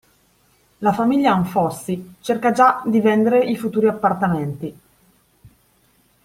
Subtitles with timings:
[0.79, 4.75] La famiglia Anfossi cerca già di vendere i futuri appartamenti.